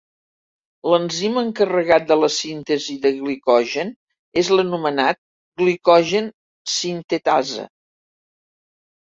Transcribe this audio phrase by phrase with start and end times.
[0.91, 3.91] L'enzim encarregat de la síntesi de glicogen
[4.43, 5.21] és l'anomenat
[5.65, 6.33] Glicogen
[6.79, 7.69] sintetasa.